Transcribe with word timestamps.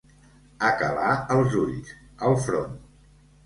Acalar 0.69 1.11
els 1.37 1.59
ulls, 1.67 1.95
el 2.31 2.37
front. 2.49 2.77